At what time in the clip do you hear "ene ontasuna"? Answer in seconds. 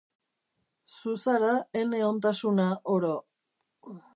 1.81-2.67